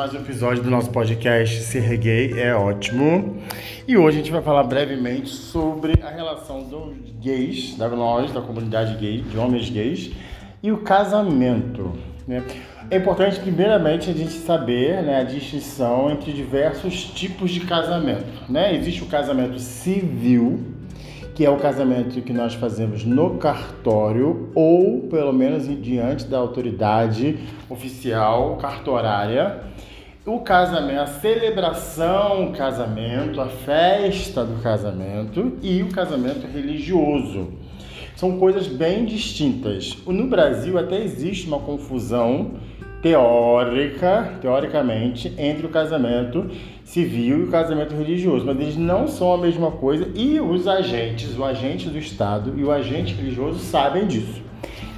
mais 0.00 0.14
um 0.14 0.16
episódio 0.16 0.62
do 0.62 0.70
nosso 0.70 0.90
podcast 0.90 1.60
Ser 1.60 1.98
Gay 1.98 2.40
é 2.40 2.54
ótimo. 2.54 3.36
E 3.86 3.98
hoje 3.98 4.16
a 4.16 4.20
gente 4.22 4.32
vai 4.32 4.40
falar 4.40 4.62
brevemente 4.62 5.28
sobre 5.28 5.92
a 6.02 6.08
relação 6.08 6.62
dos 6.62 6.94
gays, 7.20 7.76
da 7.76 7.86
nós, 7.86 8.32
da 8.32 8.40
comunidade 8.40 8.94
gay, 8.94 9.20
de 9.20 9.36
homens 9.36 9.68
gays, 9.68 10.10
e 10.62 10.72
o 10.72 10.78
casamento. 10.78 11.92
Né? 12.26 12.42
É 12.90 12.96
importante, 12.96 13.40
primeiramente, 13.40 14.08
a 14.08 14.14
gente 14.14 14.32
saber 14.32 15.02
né, 15.02 15.20
a 15.20 15.22
distinção 15.22 16.10
entre 16.10 16.32
diversos 16.32 17.04
tipos 17.04 17.50
de 17.50 17.60
casamento. 17.60 18.50
Né? 18.50 18.74
Existe 18.74 19.02
o 19.02 19.06
casamento 19.06 19.58
civil, 19.58 20.64
que 21.34 21.44
é 21.44 21.50
o 21.50 21.58
casamento 21.58 22.22
que 22.22 22.32
nós 22.32 22.54
fazemos 22.54 23.04
no 23.04 23.36
cartório 23.36 24.50
ou 24.54 25.02
pelo 25.10 25.34
menos 25.34 25.68
diante 25.82 26.24
da 26.24 26.38
autoridade 26.38 27.38
oficial 27.68 28.56
cartorária. 28.56 29.68
O 30.26 30.40
casamento, 30.40 31.00
a 31.00 31.06
celebração 31.06 32.44
do 32.44 32.52
casamento, 32.52 33.40
a 33.40 33.46
festa 33.48 34.44
do 34.44 34.62
casamento 34.62 35.56
e 35.62 35.82
o 35.82 35.88
casamento 35.88 36.46
religioso. 36.46 37.48
São 38.14 38.38
coisas 38.38 38.66
bem 38.66 39.06
distintas. 39.06 39.96
No 40.06 40.26
Brasil 40.26 40.76
até 40.76 41.02
existe 41.02 41.46
uma 41.46 41.60
confusão 41.60 42.50
teórica, 43.00 44.34
teoricamente, 44.42 45.32
entre 45.38 45.64
o 45.64 45.70
casamento 45.70 46.50
civil 46.84 47.38
e 47.38 47.44
o 47.44 47.50
casamento 47.50 47.94
religioso, 47.94 48.44
mas 48.44 48.60
eles 48.60 48.76
não 48.76 49.08
são 49.08 49.32
a 49.32 49.38
mesma 49.38 49.70
coisa 49.70 50.06
e 50.14 50.38
os 50.38 50.68
agentes, 50.68 51.34
o 51.38 51.42
agente 51.42 51.88
do 51.88 51.96
Estado 51.96 52.52
e 52.58 52.62
o 52.62 52.70
agente 52.70 53.14
religioso 53.14 53.58
sabem 53.58 54.06
disso. 54.06 54.49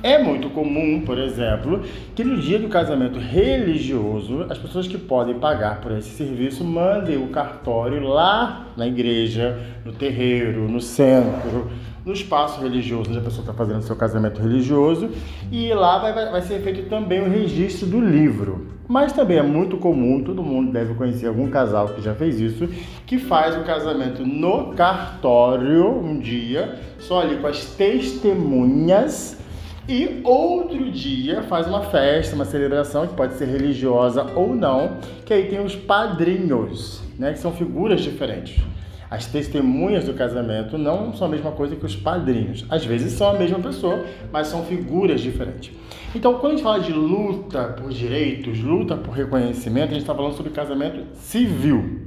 É 0.02 0.18
muito 0.18 0.50
comum, 0.50 1.02
por 1.06 1.16
exemplo, 1.16 1.82
que 2.16 2.24
no 2.24 2.40
dia 2.40 2.58
do 2.58 2.68
casamento 2.68 3.20
religioso, 3.20 4.46
as 4.50 4.58
pessoas 4.58 4.88
que 4.88 4.98
podem 4.98 5.38
pagar 5.38 5.80
por 5.80 5.92
esse 5.92 6.10
serviço 6.10 6.64
mandem 6.64 7.16
o 7.16 7.28
cartório 7.28 8.02
lá 8.02 8.66
na 8.76 8.84
igreja, 8.88 9.60
no 9.84 9.92
terreiro, 9.92 10.68
no 10.68 10.80
centro, 10.80 11.70
no 12.04 12.12
espaço 12.12 12.60
religioso 12.60 13.10
onde 13.10 13.18
a 13.20 13.22
pessoa 13.22 13.42
está 13.42 13.52
fazendo 13.52 13.80
seu 13.82 13.94
casamento 13.94 14.42
religioso 14.42 15.08
e 15.52 15.72
lá 15.72 15.98
vai, 15.98 16.12
vai, 16.12 16.32
vai 16.32 16.42
ser 16.42 16.60
feito 16.62 16.88
também 16.88 17.20
o 17.20 17.30
registro 17.30 17.86
do 17.86 18.00
livro. 18.00 18.72
Mas 18.88 19.12
também 19.12 19.38
é 19.38 19.42
muito 19.42 19.76
comum, 19.76 20.22
todo 20.24 20.42
mundo 20.42 20.72
deve 20.72 20.94
conhecer 20.94 21.28
algum 21.28 21.48
casal 21.48 21.90
que 21.90 22.02
já 22.02 22.12
fez 22.12 22.40
isso, 22.40 22.68
que 23.06 23.18
faz 23.18 23.56
o 23.56 23.62
casamento 23.62 24.26
no 24.26 24.74
cartório 24.74 25.88
um 25.88 26.18
dia, 26.18 26.74
só 26.98 27.20
ali 27.20 27.36
com 27.36 27.46
as 27.46 27.66
testemunhas, 27.66 29.40
e 29.88 30.20
outro 30.22 30.90
dia 30.90 31.42
faz 31.42 31.66
uma 31.66 31.82
festa, 31.82 32.34
uma 32.36 32.44
celebração 32.44 33.06
que 33.06 33.14
pode 33.14 33.34
ser 33.34 33.46
religiosa 33.46 34.24
ou 34.34 34.54
não, 34.54 34.98
que 35.24 35.34
aí 35.34 35.48
tem 35.48 35.64
os 35.64 35.74
padrinhos, 35.74 37.02
né, 37.18 37.32
que 37.32 37.38
são 37.38 37.52
figuras 37.52 38.00
diferentes. 38.00 38.62
As 39.10 39.26
testemunhas 39.26 40.04
do 40.04 40.14
casamento 40.14 40.78
não 40.78 41.12
são 41.12 41.26
a 41.26 41.30
mesma 41.30 41.50
coisa 41.52 41.76
que 41.76 41.84
os 41.84 41.94
padrinhos. 41.94 42.64
Às 42.70 42.84
vezes 42.84 43.12
são 43.12 43.28
a 43.28 43.34
mesma 43.34 43.58
pessoa, 43.58 44.02
mas 44.32 44.46
são 44.46 44.64
figuras 44.64 45.20
diferentes. 45.20 45.70
Então, 46.14 46.38
quando 46.38 46.52
a 46.52 46.56
gente 46.56 46.62
fala 46.62 46.80
de 46.80 46.92
luta 46.92 47.64
por 47.64 47.90
direitos, 47.90 48.60
luta 48.60 48.96
por 48.96 49.12
reconhecimento, 49.12 49.90
a 49.90 49.92
gente 49.92 50.02
está 50.02 50.14
falando 50.14 50.34
sobre 50.34 50.52
casamento 50.52 51.14
civil. 51.16 52.01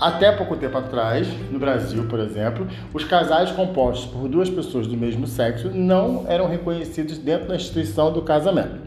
Até 0.00 0.32
pouco 0.32 0.56
tempo 0.56 0.78
atrás, 0.78 1.28
no 1.50 1.58
Brasil, 1.58 2.04
por 2.08 2.18
exemplo, 2.18 2.66
os 2.94 3.04
casais 3.04 3.50
compostos 3.50 4.10
por 4.10 4.28
duas 4.28 4.48
pessoas 4.48 4.86
do 4.86 4.96
mesmo 4.96 5.26
sexo 5.26 5.68
não 5.68 6.24
eram 6.26 6.48
reconhecidos 6.48 7.18
dentro 7.18 7.48
da 7.48 7.56
instituição 7.56 8.10
do 8.10 8.22
casamento. 8.22 8.80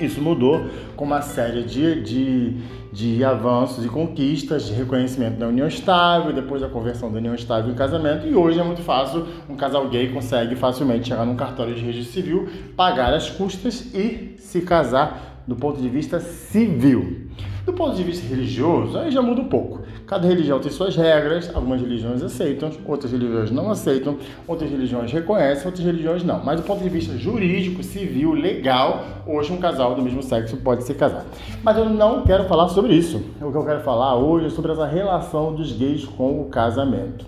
Isso 0.00 0.22
mudou 0.22 0.64
com 0.96 1.04
uma 1.04 1.20
série 1.20 1.64
de, 1.64 2.02
de, 2.02 2.56
de 2.90 3.22
avanços 3.22 3.84
e 3.84 3.88
conquistas 3.88 4.66
de 4.66 4.72
reconhecimento 4.72 5.36
da 5.38 5.48
união 5.48 5.68
estável, 5.68 6.32
depois 6.32 6.62
da 6.62 6.68
conversão 6.68 7.12
da 7.12 7.18
união 7.18 7.34
estável 7.34 7.70
em 7.70 7.74
casamento, 7.74 8.26
e 8.26 8.34
hoje 8.34 8.58
é 8.58 8.64
muito 8.64 8.80
fácil, 8.80 9.26
um 9.50 9.56
casal 9.56 9.86
gay 9.88 10.08
consegue 10.08 10.56
facilmente 10.56 11.08
chegar 11.08 11.26
num 11.26 11.36
cartório 11.36 11.74
de 11.74 11.84
registro 11.84 12.14
civil, 12.14 12.48
pagar 12.74 13.12
as 13.12 13.28
custas 13.28 13.92
e 13.92 14.36
se 14.38 14.62
casar 14.62 15.42
do 15.46 15.56
ponto 15.56 15.78
de 15.78 15.88
vista 15.90 16.20
civil. 16.20 17.27
Do 17.68 17.74
ponto 17.74 17.94
de 17.94 18.02
vista 18.02 18.26
religioso, 18.26 18.96
aí 18.96 19.10
já 19.10 19.20
muda 19.20 19.42
um 19.42 19.44
pouco. 19.44 19.80
Cada 20.06 20.26
religião 20.26 20.58
tem 20.58 20.70
suas 20.72 20.96
regras, 20.96 21.54
algumas 21.54 21.82
religiões 21.82 22.22
aceitam, 22.22 22.70
outras 22.86 23.12
religiões 23.12 23.50
não 23.50 23.70
aceitam, 23.70 24.16
outras 24.46 24.70
religiões 24.70 25.12
reconhecem, 25.12 25.66
outras 25.66 25.84
religiões 25.84 26.24
não. 26.24 26.42
Mas 26.42 26.58
do 26.58 26.66
ponto 26.66 26.82
de 26.82 26.88
vista 26.88 27.18
jurídico, 27.18 27.82
civil, 27.82 28.32
legal, 28.32 29.04
hoje 29.26 29.52
um 29.52 29.58
casal 29.58 29.94
do 29.94 30.00
mesmo 30.00 30.22
sexo 30.22 30.56
pode 30.56 30.82
se 30.84 30.94
casar. 30.94 31.26
Mas 31.62 31.76
eu 31.76 31.84
não 31.84 32.22
quero 32.22 32.44
falar 32.44 32.70
sobre 32.70 32.94
isso. 32.94 33.18
O 33.38 33.52
que 33.52 33.58
eu 33.58 33.64
quero 33.66 33.80
falar 33.80 34.16
hoje 34.16 34.46
é 34.46 34.50
sobre 34.50 34.72
essa 34.72 34.86
relação 34.86 35.54
dos 35.54 35.70
gays 35.70 36.06
com 36.06 36.40
o 36.40 36.46
casamento. 36.46 37.26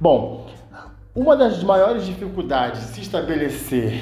Bom, 0.00 0.46
uma 1.14 1.36
das 1.36 1.62
maiores 1.62 2.06
dificuldades 2.06 2.80
de 2.80 2.86
se 2.86 3.00
estabelecer 3.02 4.00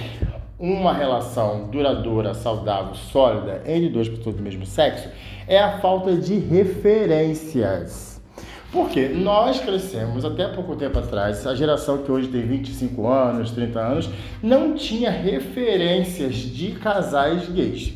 uma 0.62 0.92
relação 0.92 1.68
duradoura, 1.72 2.34
saudável, 2.34 2.94
sólida 2.94 3.62
entre 3.66 3.88
duas 3.88 4.08
pessoas 4.08 4.36
do 4.36 4.42
mesmo 4.42 4.64
sexo 4.64 5.08
é 5.48 5.58
a 5.58 5.80
falta 5.80 6.14
de 6.14 6.38
referências. 6.38 8.22
Porque 8.70 9.08
nós 9.08 9.60
crescemos 9.60 10.24
até 10.24 10.46
pouco 10.46 10.76
tempo 10.76 11.00
atrás, 11.00 11.44
a 11.48 11.54
geração 11.56 11.98
que 11.98 12.12
hoje 12.12 12.28
tem 12.28 12.42
25 12.42 13.08
anos, 13.08 13.50
30 13.50 13.80
anos, 13.80 14.10
não 14.40 14.74
tinha 14.74 15.10
referências 15.10 16.36
de 16.36 16.70
casais 16.70 17.48
gays. 17.48 17.94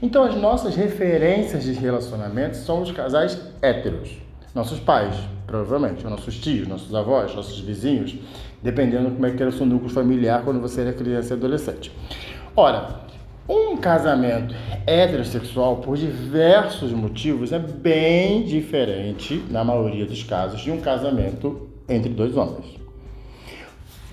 Então 0.00 0.24
as 0.24 0.34
nossas 0.34 0.74
referências 0.74 1.64
de 1.64 1.72
relacionamento 1.74 2.56
são 2.56 2.80
os 2.80 2.90
casais 2.92 3.38
héteros. 3.60 4.08
Nossos 4.54 4.80
pais, 4.80 5.14
provavelmente, 5.46 6.02
nossos 6.04 6.38
tios, 6.38 6.66
nossos 6.66 6.94
avós, 6.94 7.34
nossos 7.34 7.60
vizinhos, 7.60 8.16
dependendo 8.66 9.12
como 9.12 9.24
é 9.24 9.30
que 9.30 9.40
era 9.40 9.48
o 9.48 9.52
seu 9.52 9.64
núcleo 9.64 9.88
familiar 9.88 10.42
quando 10.42 10.60
você 10.60 10.80
era 10.80 10.92
criança 10.92 11.32
e 11.32 11.36
adolescente. 11.36 11.92
Ora, 12.56 13.06
um 13.48 13.76
casamento 13.76 14.54
heterossexual, 14.84 15.76
por 15.76 15.96
diversos 15.96 16.90
motivos, 16.90 17.52
é 17.52 17.60
bem 17.60 18.42
diferente, 18.42 19.40
na 19.50 19.62
maioria 19.62 20.04
dos 20.04 20.24
casos, 20.24 20.60
de 20.60 20.72
um 20.72 20.80
casamento 20.80 21.68
entre 21.88 22.10
dois 22.10 22.36
homens. 22.36 22.74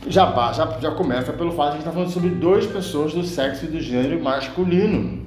Já, 0.07 0.31
já, 0.53 0.79
já 0.79 0.91
começa 0.91 1.33
pelo 1.33 1.53
fato 1.53 1.71
de 1.71 1.77
que 1.77 1.79
está 1.79 1.91
falando 1.91 2.11
sobre 2.11 2.29
duas 2.29 2.67
pessoas 2.67 3.13
do 3.13 3.23
sexo 3.23 3.65
e 3.65 3.69
do 3.69 3.81
gênero 3.81 4.21
masculino, 4.21 5.22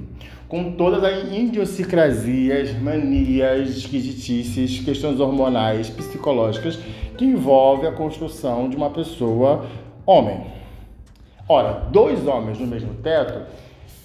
com 0.47 0.71
todas 0.71 1.03
as 1.03 1.31
idiosincrasias, 1.31 2.71
manias, 2.79 3.69
esquisitices, 3.69 4.79
questões 4.79 5.19
hormonais, 5.19 5.89
psicológicas 5.89 6.79
que 7.17 7.25
envolvem 7.25 7.89
a 7.89 7.91
construção 7.91 8.69
de 8.69 8.77
uma 8.77 8.89
pessoa 8.89 9.65
homem. 10.05 10.45
Ora, 11.49 11.87
dois 11.91 12.25
homens 12.27 12.59
no 12.59 12.67
mesmo 12.67 12.93
teto 12.95 13.41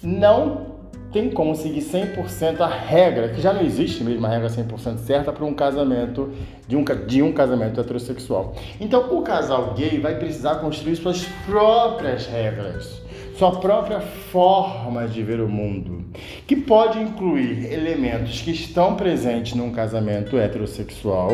não 0.01 0.73
tem 1.13 1.29
como 1.29 1.55
seguir 1.55 1.81
100% 1.81 2.59
a 2.59 2.67
regra, 2.67 3.29
que 3.29 3.39
já 3.39 3.53
não 3.53 3.61
existe 3.61 4.03
mesmo 4.03 4.25
a 4.25 4.29
regra 4.29 4.49
100% 4.49 4.97
certa 4.97 5.31
para 5.31 5.45
um 5.45 5.53
casamento, 5.53 6.31
de 6.67 6.75
um, 6.75 6.83
de 6.83 7.21
um 7.21 7.31
casamento 7.31 7.79
heterossexual. 7.79 8.55
Então, 8.81 9.15
o 9.15 9.21
casal 9.21 9.75
gay 9.75 9.99
vai 9.99 10.17
precisar 10.17 10.55
construir 10.55 10.95
suas 10.95 11.23
próprias 11.45 12.25
regras, 12.25 12.99
sua 13.37 13.51
própria 13.59 13.99
forma 13.99 15.07
de 15.07 15.23
ver 15.23 15.39
o 15.39 15.49
mundo, 15.49 16.05
que 16.45 16.55
pode 16.55 16.99
incluir 16.99 17.71
elementos 17.71 18.41
que 18.41 18.51
estão 18.51 18.95
presentes 18.95 19.55
num 19.55 19.71
casamento 19.71 20.37
heterossexual 20.37 21.31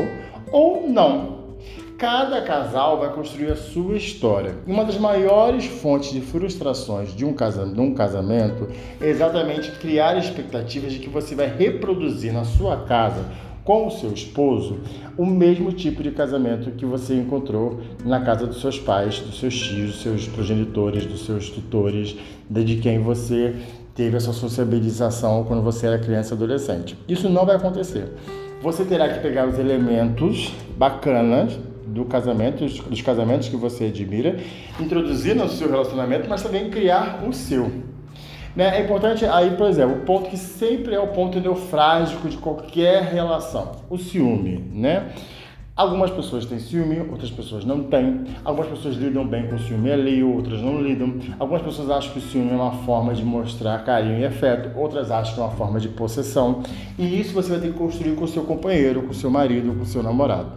ou 0.51 0.89
não. 0.89 1.39
Cada 1.97 2.41
casal 2.43 2.97
vai 2.97 3.13
construir 3.13 3.51
a 3.51 3.57
sua 3.57 3.97
história. 3.97 4.55
Uma 4.65 4.85
das 4.85 4.97
maiores 4.97 5.65
fontes 5.65 6.13
de 6.13 6.21
frustrações 6.21 7.13
de 7.13 7.25
um, 7.25 7.33
casamento 7.33 8.69
é 9.01 9.09
exatamente 9.09 9.69
criar 9.71 10.17
expectativas 10.17 10.93
de 10.93 10.99
que 10.99 11.09
você 11.09 11.35
vai 11.35 11.47
reproduzir 11.47 12.31
na 12.31 12.45
sua 12.45 12.85
casa 12.85 13.25
com 13.63 13.87
o 13.87 13.91
seu 13.91 14.11
esposo 14.11 14.77
o 15.17 15.25
mesmo 15.25 15.71
tipo 15.71 16.01
de 16.01 16.11
casamento 16.11 16.71
que 16.71 16.85
você 16.85 17.13
encontrou 17.13 17.81
na 18.05 18.21
casa 18.21 18.47
dos 18.47 18.61
seus 18.61 18.79
pais, 18.79 19.19
dos 19.19 19.39
seus 19.39 19.55
tios, 19.55 19.91
dos 19.91 20.01
seus 20.01 20.27
progenitores, 20.27 21.05
dos 21.05 21.25
seus 21.25 21.49
tutores, 21.49 22.15
de 22.49 22.77
quem 22.77 22.99
você 22.99 23.55
teve 23.93 24.15
essa 24.15 24.31
sociabilização 24.31 25.43
quando 25.43 25.61
você 25.61 25.87
era 25.87 25.99
criança 25.99 26.33
e 26.33 26.37
adolescente. 26.37 26.97
Isso 27.07 27.27
não 27.27 27.45
vai 27.45 27.57
acontecer. 27.57 28.13
Você 28.61 28.85
terá 28.85 29.09
que 29.09 29.19
pegar 29.19 29.47
os 29.47 29.59
elementos 29.59 30.53
bacanas 30.77 31.57
do 31.85 32.05
casamento, 32.05 32.65
dos 32.65 33.01
casamentos 33.01 33.49
que 33.49 33.57
você 33.57 33.85
admira, 33.85 34.37
introduzir 34.79 35.35
no 35.35 35.49
seu 35.49 35.69
relacionamento, 35.69 36.29
mas 36.29 36.43
também 36.43 36.69
criar 36.69 37.25
o 37.27 37.33
seu. 37.33 37.71
Né? 38.55 38.79
É 38.79 38.83
importante 38.83 39.25
aí, 39.25 39.51
por 39.51 39.67
exemplo, 39.67 39.97
o 39.97 40.05
ponto 40.05 40.29
que 40.29 40.37
sempre 40.37 40.95
é 40.95 40.99
o 40.99 41.07
ponto 41.07 41.39
neofrágico 41.39 42.27
de 42.27 42.37
qualquer 42.37 43.03
relação, 43.03 43.71
o 43.89 43.97
ciúme, 43.97 44.57
né? 44.73 45.13
Algumas 45.79 46.11
pessoas 46.11 46.45
têm 46.45 46.59
ciúme, 46.59 46.99
outras 47.09 47.31
pessoas 47.31 47.63
não 47.63 47.83
têm. 47.83 48.25
Algumas 48.43 48.67
pessoas 48.67 48.95
lidam 48.97 49.25
bem 49.25 49.47
com 49.47 49.57
ciúme 49.57 49.89
alheio, 49.89 50.35
outras 50.35 50.61
não 50.61 50.81
lidam. 50.81 51.17
Algumas 51.39 51.61
pessoas 51.61 51.89
acham 51.89 52.11
que 52.11 52.19
o 52.19 52.21
ciúme 52.21 52.51
é 52.51 52.55
uma 52.55 52.83
forma 52.83 53.13
de 53.13 53.23
mostrar 53.23 53.81
carinho 53.85 54.19
e 54.19 54.25
afeto, 54.25 54.77
outras 54.77 55.09
acham 55.09 55.35
que 55.35 55.39
é 55.39 55.43
uma 55.43 55.53
forma 55.53 55.79
de 55.79 55.87
possessão. 55.87 56.63
E 56.97 57.21
isso 57.21 57.33
você 57.33 57.51
vai 57.51 57.61
ter 57.61 57.71
que 57.71 57.77
construir 57.77 58.13
com 58.15 58.25
o 58.25 58.27
seu 58.27 58.43
companheiro, 58.43 59.03
com 59.03 59.11
o 59.11 59.13
seu 59.13 59.31
marido, 59.31 59.73
com 59.73 59.83
o 59.83 59.85
seu 59.85 60.03
namorado. 60.03 60.51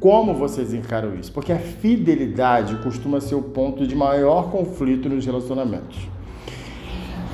Como 0.00 0.32
vocês 0.32 0.72
encaram 0.72 1.14
isso? 1.16 1.30
Porque 1.32 1.52
a 1.52 1.58
fidelidade 1.58 2.76
costuma 2.76 3.20
ser 3.20 3.34
o 3.34 3.42
ponto 3.42 3.86
de 3.86 3.94
maior 3.94 4.50
conflito 4.50 5.06
nos 5.06 5.26
relacionamentos. 5.26 5.98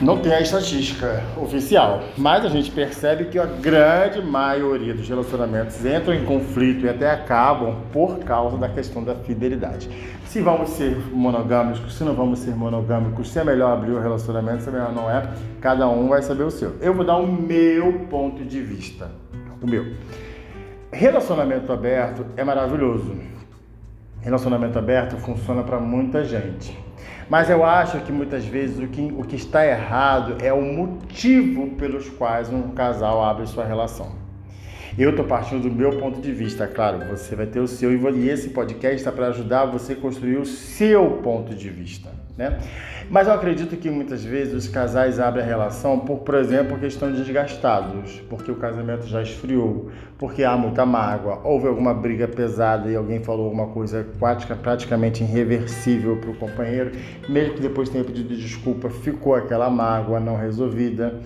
Não 0.03 0.19
tem 0.19 0.33
a 0.33 0.41
estatística 0.41 1.23
oficial, 1.41 2.03
mas 2.19 2.45
a 2.45 2.49
gente 2.49 2.73
percebe 2.73 3.27
que 3.27 3.39
a 3.39 3.47
grande 3.47 4.21
maioria 4.21 4.93
dos 4.93 5.09
relacionamentos 5.09 5.87
entram 5.87 6.13
em 6.13 6.25
conflito 6.25 6.85
e 6.85 6.89
até 6.89 7.09
acabam 7.09 7.77
por 7.93 8.19
causa 8.19 8.59
da 8.59 8.69
questão 8.69 9.05
da 9.05 9.15
fidelidade. 9.15 9.89
Se 10.27 10.41
vamos 10.41 10.71
ser 10.71 10.97
monogâmicos, 11.13 11.95
se 11.95 12.03
não 12.03 12.15
vamos 12.15 12.41
ser 12.41 12.51
monogâmicos, 12.57 13.31
se 13.31 13.39
é 13.39 13.45
melhor 13.45 13.75
abrir 13.75 13.93
o 13.93 14.01
relacionamento, 14.01 14.65
se 14.65 14.71
é 14.71 14.73
melhor 14.73 14.93
não 14.93 15.09
é, 15.09 15.23
cada 15.61 15.89
um 15.89 16.09
vai 16.09 16.21
saber 16.21 16.43
o 16.43 16.51
seu. 16.51 16.75
Eu 16.81 16.93
vou 16.93 17.05
dar 17.07 17.19
o 17.19 17.27
meu 17.29 18.07
ponto 18.11 18.45
de 18.45 18.61
vista. 18.61 19.09
O 19.63 19.71
meu. 19.71 19.87
Relacionamento 20.91 21.73
aberto 21.73 22.27
é 22.37 22.43
maravilhoso. 22.43 23.15
Relacionamento 24.21 24.77
aberto 24.77 25.17
funciona 25.19 25.63
para 25.63 25.79
muita 25.79 26.25
gente. 26.25 26.82
Mas 27.33 27.49
eu 27.49 27.65
acho 27.65 27.99
que 28.01 28.13
muitas 28.13 28.45
vezes 28.45 28.79
o 28.79 28.87
que, 28.87 29.01
o 29.01 29.25
que 29.25 29.37
está 29.37 29.67
errado 29.67 30.37
é 30.45 30.53
o 30.53 30.61
motivo 30.61 31.71
pelos 31.77 32.07
quais 32.11 32.53
um 32.53 32.73
casal 32.73 33.25
abre 33.25 33.47
sua 33.47 33.65
relação. 33.65 34.13
Eu 34.99 35.09
estou 35.09 35.25
partindo 35.25 35.63
do 35.63 35.75
meu 35.75 35.99
ponto 35.99 36.21
de 36.21 36.31
vista, 36.33 36.67
claro, 36.67 36.99
você 37.09 37.35
vai 37.35 37.47
ter 37.47 37.61
o 37.61 37.67
seu 37.67 37.91
e 37.91 38.29
esse 38.29 38.51
podcast 38.51 38.97
está 38.97 39.11
para 39.11 39.29
ajudar 39.29 39.65
você 39.65 39.95
a 39.95 39.97
construir 39.97 40.37
o 40.37 40.45
seu 40.45 41.13
ponto 41.23 41.55
de 41.55 41.71
vista, 41.71 42.11
né? 42.37 42.59
Mas 43.09 43.27
eu 43.27 43.33
acredito 43.33 43.75
que 43.79 43.89
muitas 43.89 44.23
vezes 44.23 44.53
os 44.53 44.69
casais 44.69 45.19
abrem 45.19 45.45
a 45.45 45.47
relação 45.47 45.99
por, 45.99 46.19
por 46.19 46.35
exemplo, 46.35 46.79
questão 46.79 47.11
de 47.11 47.25
desgastados, 47.25 48.21
porque 48.29 48.51
o 48.51 48.57
casamento 48.57 49.07
já 49.07 49.23
esfriou, 49.23 49.91
porque 50.19 50.45
há 50.45 50.59
muita 50.59 50.85
mágoa, 50.85 51.41
houve 51.43 51.69
alguma 51.69 51.95
briga 51.95 52.29
pesada 52.29 52.91
e 52.91 52.95
alguém 52.95 53.25
falou 53.25 53.47
alguma 53.47 53.69
coisa 53.69 54.07
praticamente 54.63 55.23
irreversível 55.23 56.19
para 56.19 56.31
o 56.31 56.35
companheiro, 56.35 56.93
mesmo 57.31 57.55
que 57.55 57.63
depois 57.63 57.89
tenha 57.89 58.05
pedido 58.05 58.37
desculpa, 58.37 58.91
ficou 58.91 59.35
aquela 59.35 59.71
mágoa 59.71 60.21
não 60.21 60.37
resolvida. 60.37 61.19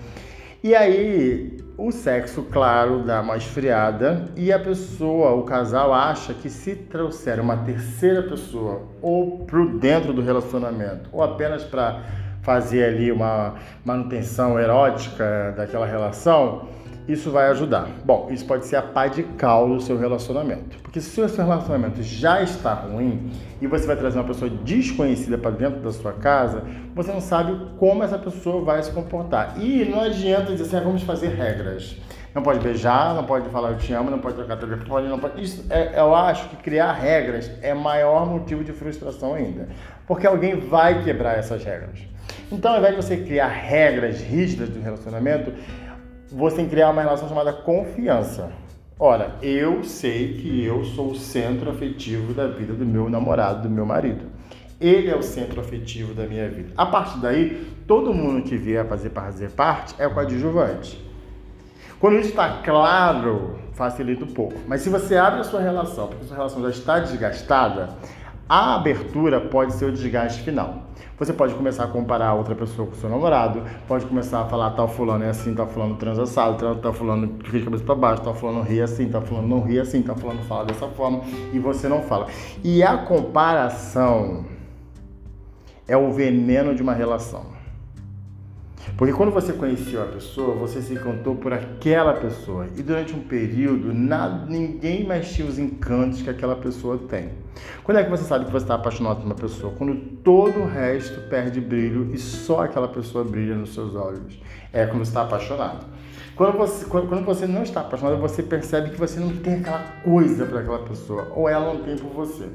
E 0.63 0.73
aí 0.73 1.66
o 1.77 1.91
sexo, 1.91 2.41
claro, 2.51 3.03
dá 3.03 3.21
uma 3.21 3.37
esfriada 3.37 4.25
e 4.35 4.51
a 4.51 4.57
pessoa, 4.57 5.33
o 5.33 5.43
casal, 5.43 5.93
acha 5.93 6.33
que 6.33 6.49
se 6.49 6.75
trouxer 6.75 7.39
uma 7.39 7.55
terceira 7.57 8.23
pessoa 8.23 8.81
ou 8.99 9.45
para 9.45 9.63
dentro 9.65 10.11
do 10.11 10.21
relacionamento 10.21 11.07
ou 11.11 11.21
apenas 11.21 11.63
para 11.63 12.01
fazer 12.41 12.83
ali 12.85 13.11
uma 13.11 13.55
manutenção 13.85 14.59
erótica 14.59 15.53
daquela 15.55 15.85
relação, 15.85 16.67
isso 17.07 17.31
vai 17.31 17.47
ajudar. 17.47 17.87
Bom, 18.03 18.27
isso 18.31 18.45
pode 18.45 18.65
ser 18.65 18.75
a 18.75 18.81
pá 18.81 19.07
de 19.07 19.23
cal 19.23 19.67
do 19.67 19.79
seu 19.79 19.97
relacionamento. 19.97 20.77
Porque 20.81 20.99
se 20.99 21.21
o 21.21 21.29
seu 21.29 21.45
relacionamento 21.45 22.03
já 22.03 22.41
está 22.41 22.73
ruim 22.73 23.31
e 23.61 23.67
você 23.67 23.87
vai 23.87 23.95
trazer 23.95 24.19
uma 24.19 24.25
pessoa 24.27 24.49
desconhecida 24.49 25.37
para 25.37 25.51
dentro 25.51 25.79
da 25.79 25.91
sua 25.91 26.13
casa, 26.13 26.63
você 26.93 27.11
não 27.11 27.21
sabe 27.21 27.57
como 27.77 28.03
essa 28.03 28.17
pessoa 28.17 28.63
vai 28.63 28.83
se 28.83 28.91
comportar. 28.91 29.55
E 29.57 29.85
não 29.85 30.01
adianta 30.01 30.51
dizer 30.51 30.63
assim, 30.63 30.77
ah, 30.77 30.81
vamos 30.81 31.03
fazer 31.03 31.29
regras. 31.29 31.95
Não 32.35 32.43
pode 32.43 32.59
beijar, 32.59 33.15
não 33.15 33.23
pode 33.23 33.49
falar 33.49 33.71
eu 33.71 33.77
te 33.77 33.93
amo, 33.93 34.11
não 34.11 34.19
pode 34.19 34.35
trocar 34.35 34.57
telefone, 34.57 35.07
não 35.07 35.17
pode. 35.17 35.41
Isso 35.41 35.65
é, 35.69 35.99
eu 35.99 36.13
acho 36.13 36.49
que 36.49 36.57
criar 36.57 36.91
regras 36.91 37.49
é 37.61 37.73
maior 37.73 38.27
motivo 38.27 38.63
de 38.63 38.73
frustração 38.73 39.33
ainda. 39.33 39.69
Porque 40.05 40.27
alguém 40.27 40.59
vai 40.59 41.03
quebrar 41.03 41.37
essas 41.37 41.63
regras. 41.63 41.99
Então, 42.51 42.73
ao 42.73 42.77
invés 42.77 42.95
de 42.95 43.01
você 43.01 43.17
criar 43.17 43.47
regras 43.47 44.21
rígidas 44.21 44.69
do 44.69 44.79
relacionamento, 44.79 45.51
você 46.31 46.65
criar 46.65 46.89
uma 46.89 47.01
relação 47.01 47.27
chamada 47.27 47.53
confiança. 47.53 48.51
Ora, 48.99 49.35
eu 49.41 49.83
sei 49.83 50.33
que 50.33 50.63
eu 50.65 50.83
sou 50.83 51.11
o 51.11 51.15
centro 51.15 51.69
afetivo 51.69 52.33
da 52.33 52.47
vida 52.47 52.73
do 52.73 52.85
meu 52.85 53.09
namorado, 53.09 53.63
do 53.63 53.69
meu 53.69 53.85
marido. 53.85 54.25
Ele 54.79 55.09
é 55.09 55.15
o 55.15 55.23
centro 55.23 55.61
afetivo 55.61 56.13
da 56.13 56.25
minha 56.25 56.49
vida. 56.49 56.73
A 56.75 56.85
partir 56.85 57.19
daí, 57.19 57.67
todo 57.87 58.13
mundo 58.13 58.43
que 58.43 58.57
vier 58.57 58.87
fazer 58.87 59.09
fazer 59.11 59.51
parte 59.51 59.95
é 59.99 60.07
coadjuvante. 60.07 61.03
Quando 61.99 62.19
isso 62.19 62.29
está 62.29 62.61
claro, 62.63 63.57
facilita 63.73 64.23
um 64.25 64.33
pouco. 64.33 64.55
Mas 64.67 64.81
se 64.81 64.89
você 64.89 65.15
abre 65.15 65.39
a 65.39 65.43
sua 65.43 65.61
relação, 65.61 66.07
porque 66.07 66.25
a 66.25 66.27
sua 66.27 66.37
relação 66.37 66.61
já 66.61 66.69
está 66.69 66.99
desgastada, 66.99 67.89
a 68.49 68.75
abertura 68.75 69.41
pode 69.41 69.73
ser 69.73 69.85
o 69.85 69.91
desgaste 69.91 70.41
final. 70.43 70.83
Você 71.19 71.33
pode 71.33 71.53
começar 71.55 71.83
a 71.83 71.87
comparar 71.87 72.33
outra 72.33 72.55
pessoa 72.55 72.87
com 72.87 72.95
seu 72.95 73.09
namorado, 73.09 73.63
pode 73.87 74.05
começar 74.05 74.41
a 74.41 74.45
falar 74.45 74.71
tal 74.71 74.87
fulano 74.87 75.23
é 75.23 75.29
assim, 75.29 75.53
tal 75.53 75.67
fulano 75.67 75.95
transaçado, 75.95 76.57
tal, 76.57 76.75
tal 76.75 76.93
fulano 76.93 77.37
fica 77.43 77.59
de 77.59 77.65
cabeça 77.65 77.83
para 77.83 77.95
baixo, 77.95 78.21
tal 78.21 78.35
fulano 78.35 78.61
ri 78.61 78.81
assim, 78.81 79.09
tal 79.09 79.21
fulano 79.21 79.47
não 79.47 79.61
ri 79.61 79.79
assim, 79.79 80.01
tal 80.01 80.15
fulano 80.15 80.41
fala 80.43 80.65
dessa 80.65 80.87
forma 80.87 81.21
e 81.51 81.59
você 81.59 81.89
não 81.89 82.03
fala. 82.03 82.27
E 82.63 82.83
a 82.83 82.97
comparação 82.97 84.45
é 85.87 85.97
o 85.97 86.11
veneno 86.11 86.75
de 86.75 86.81
uma 86.83 86.93
relação. 86.93 87.56
Porque 88.95 89.13
quando 89.13 89.31
você 89.31 89.53
conheceu 89.53 90.01
a 90.01 90.05
pessoa, 90.05 90.55
você 90.55 90.81
se 90.81 90.93
encantou 90.93 91.35
por 91.35 91.53
aquela 91.53 92.13
pessoa. 92.13 92.67
E 92.75 92.81
durante 92.81 93.13
um 93.13 93.19
período, 93.19 93.93
nada, 93.93 94.45
ninguém 94.47 95.05
mais 95.05 95.31
tinha 95.31 95.47
os 95.47 95.59
encantos 95.59 96.21
que 96.21 96.29
aquela 96.29 96.55
pessoa 96.55 96.97
tem. 96.97 97.29
Quando 97.83 97.97
é 97.97 98.03
que 98.03 98.09
você 98.09 98.23
sabe 98.23 98.45
que 98.45 98.51
você 98.51 98.63
está 98.63 98.75
apaixonado 98.75 99.17
por 99.17 99.25
uma 99.25 99.35
pessoa? 99.35 99.73
Quando 99.77 99.95
todo 100.23 100.59
o 100.59 100.67
resto 100.67 101.21
perde 101.29 101.59
brilho 101.59 102.11
e 102.13 102.17
só 102.17 102.61
aquela 102.61 102.87
pessoa 102.87 103.23
brilha 103.23 103.55
nos 103.55 103.73
seus 103.73 103.95
olhos. 103.95 104.39
É 104.71 104.85
você 104.85 105.09
está 105.09 105.21
apaixonado. 105.23 105.85
Quando 106.37 106.55
você, 106.55 106.85
quando, 106.85 107.09
quando 107.09 107.25
você 107.25 107.47
não 107.47 107.63
está 107.63 107.81
apaixonado, 107.81 108.21
você 108.21 108.43
percebe 108.43 108.91
que 108.91 108.99
você 108.99 109.19
não 109.19 109.35
tem 109.37 109.55
aquela 109.55 109.83
coisa 110.03 110.45
para 110.45 110.59
aquela 110.59 110.79
pessoa, 110.79 111.31
ou 111.35 111.49
ela 111.49 111.73
não 111.73 111.81
tem 111.81 111.97
por 111.97 112.11
você. 112.11 112.47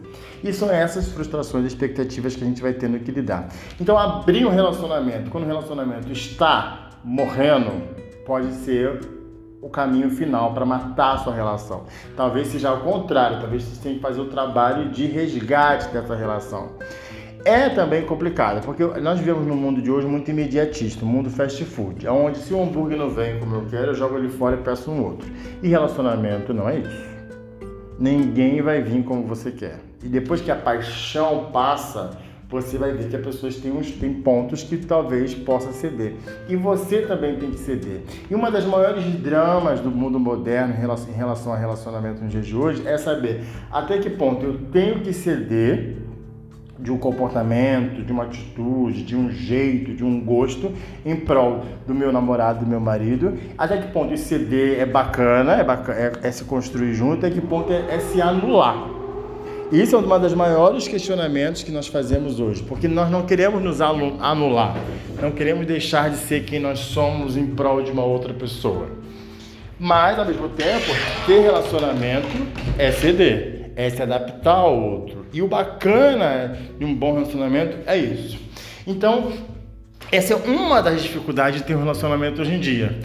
E 0.42 0.52
são 0.52 0.70
essas 0.70 1.08
frustrações 1.08 1.64
e 1.64 1.66
expectativas 1.66 2.36
que 2.36 2.44
a 2.44 2.46
gente 2.46 2.62
vai 2.62 2.72
tendo 2.74 3.00
que 3.00 3.10
lidar. 3.10 3.48
Então, 3.80 3.98
abrir 3.98 4.46
um 4.46 4.50
relacionamento, 4.50 5.30
quando 5.30 5.44
o 5.44 5.46
relacionamento 5.48 6.12
está 6.12 6.90
morrendo, 7.02 7.72
pode 8.24 8.52
ser 8.52 9.00
o 9.60 9.68
caminho 9.68 10.10
final 10.10 10.54
para 10.54 10.64
matar 10.64 11.14
a 11.14 11.18
sua 11.18 11.34
relação. 11.34 11.84
Talvez 12.16 12.48
seja 12.48 12.68
ao 12.68 12.80
contrário, 12.80 13.40
talvez 13.40 13.64
você 13.64 13.82
tenha 13.82 13.96
que 13.96 14.00
fazer 14.00 14.20
o 14.20 14.26
trabalho 14.26 14.90
de 14.90 15.06
resgate 15.06 15.88
dessa 15.88 16.14
relação 16.14 16.76
é 17.44 17.68
também 17.68 18.02
complicada, 18.04 18.60
porque 18.60 18.84
nós 19.00 19.18
vivemos 19.18 19.46
num 19.46 19.56
mundo 19.56 19.82
de 19.82 19.90
hoje 19.90 20.06
muito 20.06 20.30
imediatista, 20.30 21.04
um 21.04 21.08
mundo 21.08 21.30
fast 21.30 21.64
food, 21.64 22.06
onde 22.06 22.38
se 22.38 22.54
o 22.54 22.62
hambúrguer 22.62 22.96
não 22.96 23.10
vem 23.10 23.38
como 23.40 23.56
eu 23.56 23.66
quero, 23.68 23.88
eu 23.88 23.94
jogo 23.94 24.16
ele 24.16 24.28
fora 24.28 24.56
e 24.56 24.62
peço 24.62 24.90
um 24.90 25.02
outro. 25.02 25.28
E 25.62 25.68
relacionamento 25.68 26.54
não 26.54 26.68
é 26.68 26.78
isso. 26.78 27.12
Ninguém 27.98 28.62
vai 28.62 28.80
vir 28.82 29.02
como 29.04 29.26
você 29.26 29.50
quer. 29.50 29.78
E 30.02 30.08
depois 30.08 30.40
que 30.40 30.50
a 30.50 30.56
paixão 30.56 31.50
passa, 31.52 32.10
você 32.48 32.76
vai 32.76 32.92
ver 32.92 33.08
que 33.08 33.16
as 33.16 33.24
pessoas 33.24 33.56
têm, 33.56 33.72
uns, 33.72 33.90
têm 33.92 34.12
pontos 34.14 34.62
que 34.62 34.76
talvez 34.76 35.34
possa 35.34 35.72
ceder. 35.72 36.16
E 36.48 36.54
você 36.54 37.02
também 37.02 37.36
tem 37.36 37.50
que 37.50 37.58
ceder. 37.58 38.02
E 38.30 38.34
uma 38.34 38.50
das 38.50 38.64
maiores 38.64 39.04
dramas 39.20 39.80
do 39.80 39.90
mundo 39.90 40.20
moderno 40.20 40.74
em 40.74 40.76
relação, 40.76 41.10
em 41.10 41.16
relação 41.16 41.52
a 41.52 41.56
relacionamento 41.56 42.22
nos 42.22 42.30
dias 42.30 42.46
de 42.46 42.54
hoje 42.54 42.86
é 42.86 42.98
saber 42.98 43.42
até 43.70 43.98
que 43.98 44.10
ponto 44.10 44.44
eu 44.44 44.58
tenho 44.70 45.00
que 45.00 45.12
ceder 45.12 46.01
de 46.82 46.90
um 46.90 46.98
comportamento, 46.98 48.02
de 48.02 48.12
uma 48.12 48.24
atitude, 48.24 49.04
de 49.04 49.14
um 49.14 49.30
jeito, 49.30 49.94
de 49.94 50.04
um 50.04 50.20
gosto 50.20 50.72
em 51.06 51.14
prol 51.14 51.64
do 51.86 51.94
meu 51.94 52.10
namorado, 52.10 52.64
do 52.64 52.66
meu 52.66 52.80
marido. 52.80 53.38
Até 53.56 53.76
que 53.76 53.92
ponto 53.92 54.12
esse 54.12 54.24
ceder 54.24 54.80
é 54.80 54.84
bacana, 54.84 55.52
é, 55.54 55.64
bacana, 55.64 55.98
é, 55.98 56.12
é 56.24 56.30
se 56.32 56.44
construir 56.44 56.92
junto, 56.94 57.24
até 57.24 57.30
que 57.30 57.40
ponto 57.40 57.72
é, 57.72 57.94
é 57.94 58.00
se 58.00 58.20
anular. 58.20 58.88
Isso 59.70 59.96
é 59.96 59.98
um 59.98 60.18
dos 60.18 60.34
maiores 60.34 60.86
questionamentos 60.86 61.62
que 61.62 61.70
nós 61.70 61.86
fazemos 61.86 62.40
hoje, 62.40 62.62
porque 62.64 62.86
nós 62.86 63.10
não 63.10 63.22
queremos 63.22 63.62
nos 63.62 63.80
anular, 63.80 64.76
não 65.20 65.30
queremos 65.30 65.66
deixar 65.66 66.10
de 66.10 66.16
ser 66.16 66.44
quem 66.44 66.60
nós 66.60 66.80
somos 66.80 67.38
em 67.38 67.46
prol 67.46 67.82
de 67.82 67.90
uma 67.90 68.04
outra 68.04 68.34
pessoa. 68.34 68.88
Mas, 69.78 70.18
ao 70.18 70.26
mesmo 70.26 70.48
tempo, 70.50 70.92
ter 71.26 71.40
relacionamento 71.40 72.28
é 72.76 72.92
ceder 72.92 73.51
é 73.76 73.90
se 73.90 74.02
adaptar 74.02 74.56
ao 74.56 74.80
outro. 74.80 75.26
E 75.32 75.42
o 75.42 75.48
bacana 75.48 76.56
de 76.78 76.84
um 76.84 76.94
bom 76.94 77.14
relacionamento 77.14 77.78
é 77.86 77.96
isso. 77.96 78.38
Então, 78.86 79.32
essa 80.10 80.34
é 80.34 80.36
uma 80.36 80.82
das 80.82 81.02
dificuldades 81.02 81.60
de 81.60 81.66
ter 81.66 81.74
um 81.74 81.80
relacionamento 81.80 82.42
hoje 82.42 82.54
em 82.54 82.60
dia. 82.60 82.98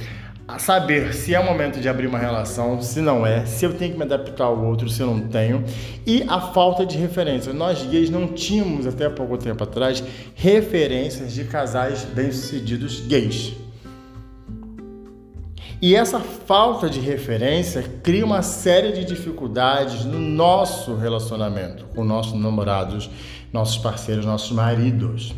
A 0.48 0.60
saber 0.60 1.14
se 1.14 1.36
é 1.36 1.40
o 1.40 1.46
momento 1.46 1.80
de 1.80 1.90
abrir 1.90 2.08
uma 2.08 2.18
relação, 2.18 2.82
se 2.82 3.02
não 3.02 3.26
é, 3.26 3.46
se 3.46 3.66
eu 3.66 3.74
tenho 3.74 3.92
que 3.92 3.98
me 3.98 4.06
adaptar 4.06 4.46
ao 4.46 4.66
outro, 4.66 4.90
se 4.90 5.02
eu 5.02 5.08
não 5.08 5.28
tenho, 5.28 5.64
e 6.06 6.24
a 6.28 6.40
falta 6.40 6.86
de 6.86 6.98
referência. 6.98 7.52
Nós 7.52 7.86
gays 7.86 8.10
não 8.10 8.28
tínhamos 8.28 8.88
até 8.88 9.10
pouco 9.10 9.38
tempo 9.38 9.62
atrás 9.64 10.02
referências 10.36 11.34
de 11.34 11.44
casais 11.44 12.06
bem-sucedidos 12.06 13.02
gays. 13.02 13.67
E 15.80 15.96
essa 15.96 16.20
falta 16.20 16.90
de 16.90 17.00
referência 17.00 17.84
cria 18.02 18.26
uma 18.26 18.42
série 18.42 18.94
de 18.94 19.06
dificuldades 19.06 20.06
no 20.06 20.18
nosso 20.18 20.96
relacionamento 20.96 21.86
com 21.94 22.04
nossos 22.04 22.34
namorados, 22.34 23.08
nossos 23.54 23.78
parceiros, 23.78 24.26
nossos 24.26 24.52
maridos. 24.52 25.36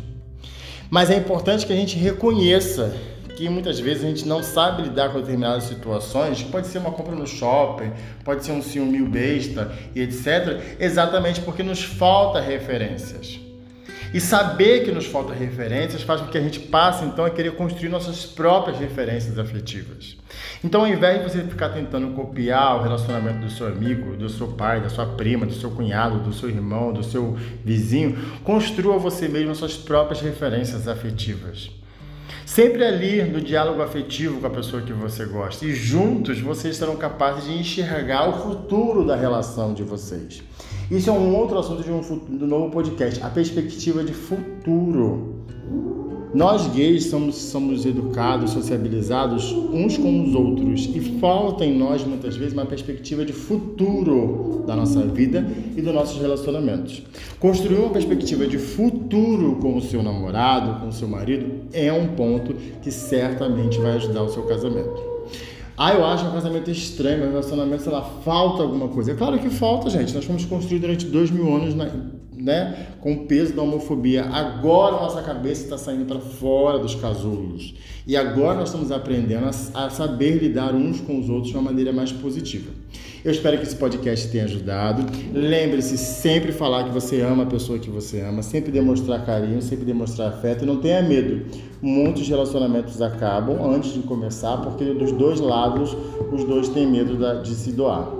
Mas 0.88 1.10
é 1.10 1.16
importante 1.16 1.66
que 1.66 1.72
a 1.74 1.76
gente 1.76 1.96
reconheça 1.98 2.96
que 3.36 3.50
muitas 3.50 3.78
vezes 3.78 4.02
a 4.02 4.08
gente 4.08 4.26
não 4.26 4.42
sabe 4.42 4.82
lidar 4.82 5.12
com 5.12 5.20
determinadas 5.20 5.64
situações, 5.64 6.42
pode 6.42 6.66
ser 6.68 6.78
uma 6.78 6.90
compra 6.90 7.14
no 7.14 7.26
shopping, 7.26 7.92
pode 8.24 8.42
ser 8.42 8.52
um 8.52 8.62
ciúme 8.62 9.02
besta 9.02 9.70
e 9.94 10.00
etc, 10.00 10.78
exatamente 10.78 11.42
porque 11.42 11.62
nos 11.62 11.82
falta 11.82 12.40
referências. 12.40 13.49
E 14.12 14.20
saber 14.20 14.84
que 14.84 14.90
nos 14.90 15.06
falta 15.06 15.32
referências 15.32 16.02
faz 16.02 16.20
com 16.20 16.26
que 16.26 16.36
a 16.36 16.40
gente 16.40 16.58
passe 16.58 17.04
então 17.04 17.24
a 17.24 17.30
querer 17.30 17.52
construir 17.52 17.88
nossas 17.88 18.26
próprias 18.26 18.78
referências 18.78 19.38
afetivas. 19.38 20.16
Então, 20.64 20.80
ao 20.82 20.88
invés 20.88 21.18
de 21.18 21.30
você 21.30 21.42
ficar 21.44 21.68
tentando 21.68 22.12
copiar 22.14 22.76
o 22.78 22.82
relacionamento 22.82 23.38
do 23.38 23.50
seu 23.50 23.68
amigo, 23.68 24.16
do 24.16 24.28
seu 24.28 24.48
pai, 24.48 24.80
da 24.80 24.88
sua 24.88 25.06
prima, 25.06 25.46
do 25.46 25.54
seu 25.54 25.70
cunhado, 25.70 26.18
do 26.18 26.32
seu 26.32 26.48
irmão, 26.48 26.92
do 26.92 27.04
seu 27.04 27.36
vizinho, 27.64 28.18
construa 28.42 28.98
você 28.98 29.28
mesmo 29.28 29.52
as 29.52 29.58
suas 29.58 29.76
próprias 29.76 30.20
referências 30.20 30.88
afetivas. 30.88 31.70
Sempre 32.50 32.84
ali 32.84 33.22
no 33.22 33.40
diálogo 33.40 33.80
afetivo 33.80 34.40
com 34.40 34.46
a 34.48 34.50
pessoa 34.50 34.82
que 34.82 34.92
você 34.92 35.24
gosta. 35.24 35.64
E 35.64 35.72
juntos 35.72 36.40
vocês 36.40 36.76
serão 36.76 36.96
capazes 36.96 37.44
de 37.44 37.52
enxergar 37.52 38.28
o 38.28 38.42
futuro 38.42 39.06
da 39.06 39.14
relação 39.14 39.72
de 39.72 39.84
vocês. 39.84 40.42
Isso 40.90 41.08
é 41.08 41.12
um 41.12 41.32
outro 41.36 41.56
assunto 41.60 41.84
de 41.84 41.92
um, 41.92 42.00
do 42.00 42.48
novo 42.48 42.68
podcast, 42.72 43.22
a 43.22 43.28
perspectiva 43.28 44.02
de 44.02 44.12
futuro. 44.12 45.44
Nós 46.32 46.68
gays 46.68 47.06
somos, 47.06 47.34
somos 47.34 47.84
educados, 47.84 48.52
sociabilizados 48.52 49.50
uns 49.50 49.96
com 49.96 50.22
os 50.22 50.34
outros 50.34 50.88
e 50.94 51.00
falta 51.18 51.64
em 51.64 51.76
nós 51.76 52.04
muitas 52.04 52.36
vezes 52.36 52.52
uma 52.52 52.64
perspectiva 52.64 53.24
de 53.24 53.32
futuro 53.32 54.62
da 54.64 54.76
nossa 54.76 55.00
vida 55.06 55.44
e 55.76 55.82
dos 55.82 55.92
nossos 55.92 56.20
relacionamentos. 56.20 57.02
Construir 57.40 57.78
uma 57.78 57.90
perspectiva 57.90 58.46
de 58.46 58.58
futuro 58.58 59.56
com 59.56 59.76
o 59.76 59.82
seu 59.82 60.04
namorado, 60.04 60.80
com 60.80 60.88
o 60.88 60.92
seu 60.92 61.08
marido, 61.08 61.62
é 61.72 61.92
um 61.92 62.14
ponto 62.14 62.54
que 62.80 62.92
certamente 62.92 63.80
vai 63.80 63.96
ajudar 63.96 64.22
o 64.22 64.28
seu 64.28 64.44
casamento. 64.44 65.10
Ah, 65.76 65.94
eu 65.94 66.04
acho 66.04 66.26
um 66.26 66.32
casamento 66.32 66.70
estranho, 66.70 67.24
um 67.24 67.30
relacionamento, 67.30 67.82
sei 67.82 67.90
lá, 67.90 68.02
falta 68.02 68.62
alguma 68.62 68.86
coisa. 68.86 69.12
É 69.12 69.14
claro 69.14 69.38
que 69.38 69.50
falta, 69.50 69.90
gente. 69.90 70.14
Nós 70.14 70.24
fomos 70.24 70.44
construídos 70.44 70.82
durante 70.82 71.06
dois 71.06 71.30
mil 71.30 71.52
anos 71.52 71.74
na, 71.74 71.90
né, 72.40 72.86
com 73.00 73.12
o 73.12 73.26
peso 73.26 73.54
da 73.54 73.62
homofobia. 73.62 74.24
Agora 74.24 74.96
nossa 74.96 75.22
cabeça 75.22 75.64
está 75.64 75.78
saindo 75.78 76.06
para 76.06 76.20
fora 76.20 76.78
dos 76.78 76.94
casulos. 76.94 77.74
E 78.06 78.16
agora 78.16 78.58
nós 78.58 78.68
estamos 78.68 78.90
aprendendo 78.90 79.46
a, 79.46 79.84
a, 79.86 79.90
saber 79.90 80.38
lidar 80.38 80.74
uns 80.74 81.00
com 81.00 81.18
os 81.18 81.28
outros 81.28 81.48
de 81.48 81.56
uma 81.56 81.62
maneira 81.62 81.92
mais 81.92 82.10
positiva. 82.10 82.70
Eu 83.22 83.30
espero 83.30 83.58
que 83.58 83.64
esse 83.64 83.76
podcast 83.76 84.28
tenha 84.28 84.44
ajudado. 84.44 85.04
Lembre-se 85.32 85.98
sempre 85.98 86.52
falar 86.52 86.84
que 86.84 86.90
você 86.90 87.20
ama 87.20 87.42
a 87.42 87.46
pessoa 87.46 87.78
que 87.78 87.90
você 87.90 88.20
ama, 88.22 88.42
sempre 88.42 88.72
demonstrar 88.72 89.24
carinho, 89.26 89.60
sempre 89.60 89.84
demonstrar 89.84 90.28
afeto 90.28 90.64
e 90.64 90.66
não 90.66 90.80
tenha 90.80 91.02
medo. 91.02 91.44
Muitos 91.82 92.26
relacionamentos 92.26 93.00
acabam 93.02 93.62
antes 93.62 93.92
de 93.92 94.00
começar 94.00 94.56
porque 94.58 94.84
dos 94.94 95.12
dois 95.12 95.38
lados 95.38 95.94
os 96.32 96.44
dois 96.44 96.68
têm 96.70 96.86
medo 96.86 97.16
de 97.42 97.54
se 97.54 97.72
doar. 97.72 98.10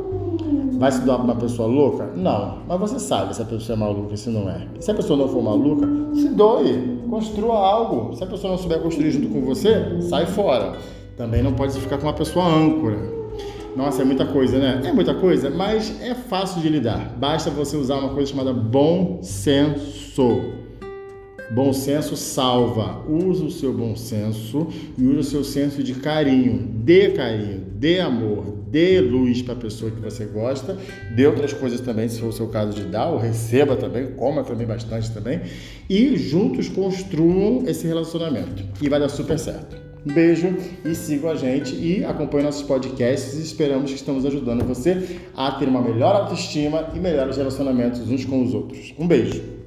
Vai 0.81 0.91
se 0.91 1.03
doar 1.03 1.19
para 1.19 1.27
uma 1.27 1.37
pessoa 1.37 1.69
louca? 1.69 2.11
Não, 2.17 2.61
mas 2.67 2.81
você 2.81 2.99
sabe 2.99 3.37
se 3.37 3.43
a 3.43 3.45
pessoa 3.45 3.77
é 3.77 3.79
maluca 3.79 4.15
e 4.15 4.17
se 4.17 4.31
não 4.31 4.49
é. 4.49 4.67
Se 4.79 4.91
a 4.91 4.95
pessoa 4.95 5.19
não 5.19 5.29
for 5.29 5.43
maluca, 5.43 5.87
se 6.15 6.31
doe, 6.31 7.03
construa 7.11 7.55
algo. 7.55 8.17
Se 8.17 8.25
a 8.25 8.27
pessoa 8.27 8.53
não 8.53 8.59
souber 8.59 8.81
construir 8.81 9.11
junto 9.11 9.29
com 9.29 9.43
você, 9.43 10.01
sai 10.01 10.25
fora. 10.25 10.79
Também 11.19 11.43
não 11.43 11.53
pode 11.53 11.79
ficar 11.79 11.99
com 11.99 12.05
uma 12.05 12.15
pessoa 12.15 12.47
âncora. 12.47 12.97
Nossa, 13.77 14.01
é 14.01 14.07
muita 14.07 14.25
coisa, 14.25 14.59
né? 14.59 14.81
É 14.83 14.91
muita 14.91 15.13
coisa, 15.13 15.51
mas 15.51 16.01
é 16.01 16.15
fácil 16.15 16.63
de 16.63 16.71
lidar. 16.71 17.15
Basta 17.19 17.51
você 17.51 17.77
usar 17.77 17.97
uma 17.97 18.15
coisa 18.15 18.31
chamada 18.31 18.55
bom 18.55 19.19
senso. 19.21 20.60
Bom 21.51 21.73
senso 21.73 22.17
salva. 22.17 23.03
Use 23.09 23.45
o 23.45 23.51
seu 23.51 23.73
bom 23.73 23.97
senso 23.97 24.69
e 24.97 25.05
use 25.05 25.19
o 25.19 25.25
seu 25.25 25.43
senso 25.43 25.83
de 25.83 25.95
carinho. 25.95 26.69
Dê 26.85 27.11
carinho, 27.11 27.63
dê 27.75 27.99
amor, 27.99 28.57
dê 28.69 29.01
luz 29.01 29.43
para 29.43 29.55
a 29.55 29.57
pessoa 29.57 29.91
que 29.91 30.01
você 30.01 30.27
gosta. 30.27 30.79
Dê 31.17 31.27
outras 31.27 31.53
coisas 31.53 31.81
também, 31.81 32.09
se 32.09 32.21
for 32.21 32.29
o 32.29 32.33
seu 32.33 32.47
caso 32.47 32.73
de 32.73 32.85
dar, 32.85 33.09
ou 33.09 33.19
receba 33.19 33.75
também, 33.75 34.13
coma 34.13 34.45
também 34.45 34.65
bastante 34.65 35.11
também. 35.11 35.41
E 35.89 36.17
juntos 36.17 36.69
construam 36.69 37.65
esse 37.67 37.85
relacionamento. 37.85 38.63
E 38.81 38.89
vai 38.89 39.01
dar 39.01 39.09
super 39.09 39.39
certo. 39.39 39.77
Um 40.07 40.15
beijo 40.15 40.57
e 40.85 40.95
sigam 40.95 41.31
a 41.31 41.35
gente 41.35 41.75
e 41.75 42.05
acompanhem 42.05 42.47
nossos 42.47 42.63
podcasts 42.63 43.35
e 43.35 43.43
esperamos 43.43 43.91
que 43.91 43.97
estamos 43.97 44.25
ajudando 44.25 44.65
você 44.65 45.19
a 45.37 45.51
ter 45.51 45.69
uma 45.69 45.83
melhor 45.83 46.15
autoestima 46.15 46.91
e 46.95 46.99
melhores 46.99 47.37
relacionamentos 47.37 48.09
uns 48.09 48.25
com 48.25 48.43
os 48.43 48.55
outros. 48.55 48.95
Um 48.97 49.07
beijo! 49.07 49.60